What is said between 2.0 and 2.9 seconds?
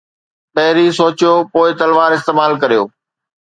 استعمال ڪريو.